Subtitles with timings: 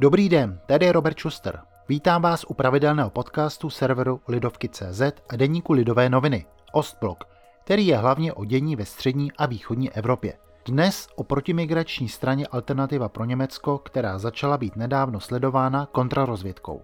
[0.00, 1.60] Dobrý den, tady je Robert Schuster.
[1.88, 7.24] Vítám vás u pravidelného podcastu serveru Lidovky.cz a deníku Lidové noviny, Ostblok,
[7.64, 10.38] který je hlavně o dění ve střední a východní Evropě.
[10.66, 16.82] Dnes o protimigrační straně Alternativa pro Německo, která začala být nedávno sledována kontrarozvědkou.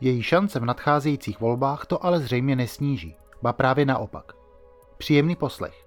[0.00, 4.32] Její šance v nadcházejících volbách to ale zřejmě nesníží, ba právě naopak.
[4.98, 5.83] Příjemný poslech.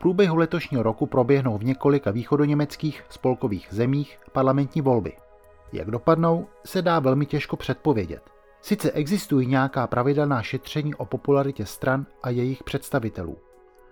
[0.00, 5.12] Průběhu letošního roku proběhnou v několika východoněmeckých spolkových zemích parlamentní volby.
[5.72, 8.22] Jak dopadnou, se dá velmi těžko předpovědět.
[8.60, 13.36] Sice existují nějaká pravidelná šetření o popularitě stran a jejich představitelů.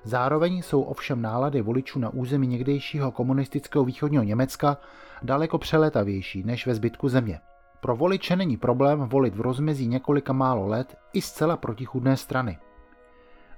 [0.05, 4.77] Zároveň jsou ovšem nálady voličů na území někdejšího komunistického východního Německa
[5.23, 7.41] daleko přeletavější než ve zbytku země.
[7.81, 12.59] Pro voliče není problém volit v rozmezí několika málo let i zcela protichudné strany.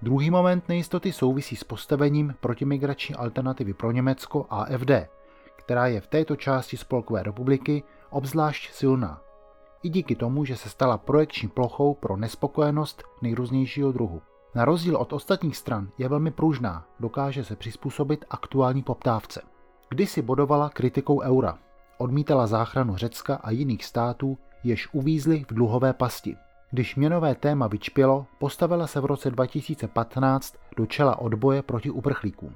[0.02, 4.90] Druhý moment nejistoty souvisí s postavením protimigrační alternativy pro Německo AFD,
[5.56, 9.20] která je v této části Spolkové republiky obzvlášť silná.
[9.82, 14.22] I díky tomu, že se stala projekční plochou pro nespokojenost nejrůznějšího druhu.
[14.54, 19.42] Na rozdíl od ostatních stran je velmi pružná, dokáže se přizpůsobit aktuální poptávce.
[19.88, 21.58] Kdysi bodovala kritikou eura,
[21.98, 26.36] odmítala záchranu Řecka a jiných států, jež uvízly v dluhové pasti.
[26.72, 32.54] Když měnové téma vyčpělo, postavila se v roce 2015 do čela odboje proti uprchlíkům.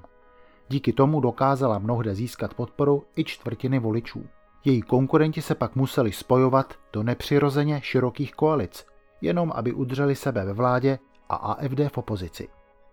[0.68, 4.26] Díky tomu dokázala mnohde získat podporu i čtvrtiny voličů.
[4.64, 8.86] Její konkurenti se pak museli spojovat do nepřirozeně širokých koalic,
[9.20, 12.48] jenom aby udrželi sebe ve vládě a AFD v opozici.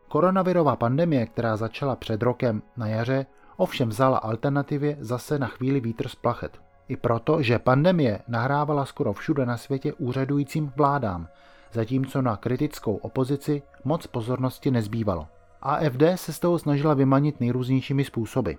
[0.08, 3.26] Koronavirová pandemie, která začala před rokem na jaře,
[3.58, 6.71] ovšem vzala alternativě zase na chvíli vítr z plachet.
[6.92, 11.28] I proto, že pandemie nahrávala skoro všude na světě úřadujícím vládám,
[11.74, 15.28] zatímco na kritickou opozici moc pozornosti nezbývalo.
[15.62, 18.52] AFD se z toho snažila vymanit nejrůznějšími způsoby.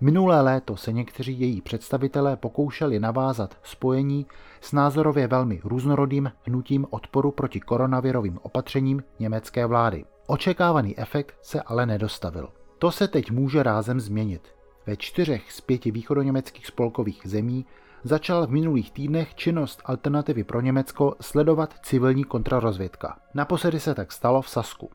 [0.00, 4.26] Minulé léto se někteří její představitelé pokoušeli navázat spojení
[4.60, 10.04] s názorově velmi různorodým hnutím odporu proti koronavirovým opatřením německé vlády.
[10.26, 12.48] Očekávaný efekt se ale nedostavil.
[12.78, 14.57] To se teď může rázem změnit.
[14.88, 17.66] Ve čtyřech z pěti východoněmeckých spolkových zemí
[18.04, 23.18] začal v minulých týdnech činnost alternativy pro Německo sledovat civilní kontrarozvědka.
[23.34, 24.90] Naposledy se tak stalo v Sasku.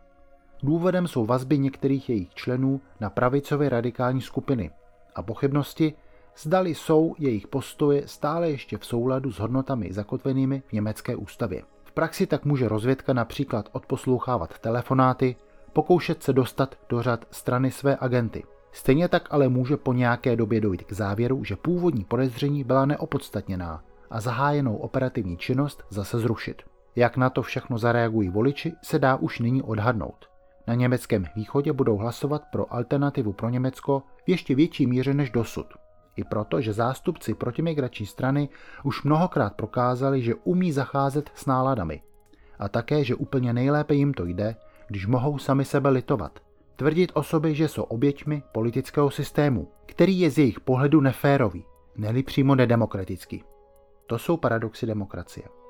[0.63, 4.71] Důvodem jsou vazby některých jejich členů na pravicové radikální skupiny
[5.15, 5.93] a pochybnosti,
[6.37, 11.63] zdali jsou jejich postoje stále ještě v souladu s hodnotami zakotvenými v německé ústavě.
[11.83, 15.35] V praxi tak může rozvědka například odposlouchávat telefonáty,
[15.73, 18.43] pokoušet se dostat do řad strany své agenty.
[18.73, 23.84] Stejně tak ale může po nějaké době dojít k závěru, že původní podezření byla neopodstatněná
[24.09, 26.61] a zahájenou operativní činnost zase zrušit.
[26.95, 30.29] Jak na to všechno zareagují voliči, se dá už nyní odhadnout.
[30.67, 35.66] Na německém východě budou hlasovat pro alternativu pro Německo v ještě větší míře než dosud.
[36.16, 38.50] I proto, že zástupci protimigrační strany
[38.84, 42.01] už mnohokrát prokázali, že umí zacházet s náladami.
[42.59, 44.55] A také, že úplně nejlépe jim to jde,
[44.88, 46.40] když mohou sami sebe litovat–
[46.75, 52.23] tvrdit o sobě, že jsou oběťmi politického systému, který je z jejich pohledu neférový, neli
[52.23, 53.44] přímo nedemokratický.
[54.07, 55.62] To jsou paradoxy demokracie.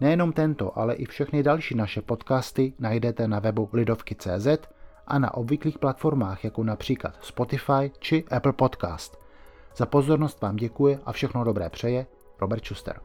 [0.00, 4.46] Nejenom tento, ale i všechny další naše podcasty najdete na webu lidovky.cz
[5.06, 9.18] a na obvyklých platformách jako například Spotify či Apple Podcast.
[9.76, 12.06] Za pozornost vám děkuje a všechno dobré přeje
[12.40, 13.00] Robert Schuster.